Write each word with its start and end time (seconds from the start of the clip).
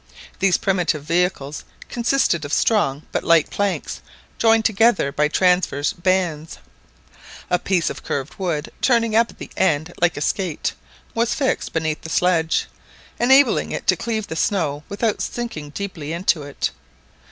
These 0.39 0.57
primitive 0.57 1.03
vehicles 1.03 1.63
consisted 1.87 2.43
of 2.43 2.51
strong 2.51 3.03
but 3.11 3.23
light 3.23 3.51
planks 3.51 4.01
joined 4.39 4.65
together 4.65 5.11
by 5.11 5.27
transverse 5.27 5.93
bands. 5.93 6.57
A 7.51 7.59
piece 7.59 7.91
of 7.91 8.01
curved 8.01 8.39
wood, 8.39 8.71
turning 8.81 9.15
up 9.15 9.29
at 9.29 9.37
the 9.37 9.51
end 9.55 9.93
like 10.01 10.17
a 10.17 10.21
skate, 10.21 10.73
was 11.13 11.35
fixed 11.35 11.71
beneath 11.71 12.01
the 12.01 12.09
sledge, 12.09 12.65
enabling 13.19 13.71
it 13.71 13.85
to 13.85 13.95
cleave 13.95 14.25
the 14.25 14.35
snow 14.35 14.83
without 14.89 15.21
sinking 15.21 15.69
deeply 15.69 16.13
into 16.13 16.41
it. 16.41 16.71